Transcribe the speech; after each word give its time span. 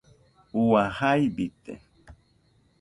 Ua, 0.63 0.81
jai 0.97 1.29
bite 1.35 1.73